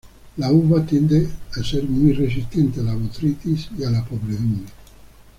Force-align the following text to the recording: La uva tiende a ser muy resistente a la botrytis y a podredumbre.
La 0.37 0.51
uva 0.51 0.83
tiende 0.83 1.29
a 1.53 1.63
ser 1.63 1.83
muy 1.83 2.11
resistente 2.13 2.79
a 2.79 2.83
la 2.85 2.95
botrytis 2.95 3.69
y 3.77 3.83
a 3.83 4.03
podredumbre. 4.03 4.65